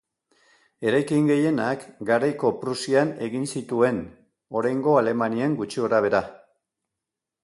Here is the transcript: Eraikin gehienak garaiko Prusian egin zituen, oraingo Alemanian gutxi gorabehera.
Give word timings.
Eraikin 0.91 1.27
gehienak 1.31 1.83
garaiko 2.09 2.51
Prusian 2.63 3.11
egin 3.27 3.45
zituen, 3.59 3.99
oraingo 4.61 4.97
Alemanian 5.03 5.55
gutxi 5.61 5.85
gorabehera. 5.85 6.23